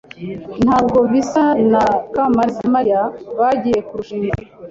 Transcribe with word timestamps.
Ntabwo 0.63 0.97
bisa 1.11 1.43
na 1.71 1.83
Kamaliza 2.13 2.61
na 2.65 2.71
Mariya 2.75 3.01
bagiye 3.39 3.79
kurushinga. 3.87 4.33